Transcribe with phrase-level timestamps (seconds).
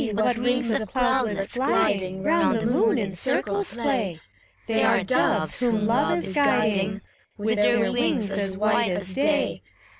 [0.13, 4.19] what rings of cloudlets, gliding Round the moon, in circles play!
[4.65, 7.01] 128 FAUST, They are doves whom Love is guiding.
[7.37, 9.61] With their wings as white as day.